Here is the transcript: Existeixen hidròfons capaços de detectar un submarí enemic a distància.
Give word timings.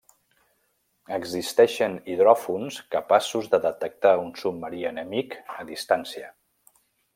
Existeixen 1.17 1.97
hidròfons 2.13 2.79
capaços 2.97 3.51
de 3.53 3.61
detectar 3.67 4.15
un 4.25 4.33
submarí 4.41 4.83
enemic 4.95 5.37
a 5.59 5.71
distància. 5.71 6.35